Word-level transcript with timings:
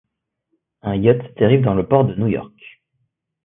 Un 0.81 0.95
yacht 0.95 1.21
dérive 1.37 1.61
dans 1.61 1.75
le 1.75 1.87
port 1.87 2.05
de 2.05 2.15
New 2.15 2.25
York. 2.25 2.59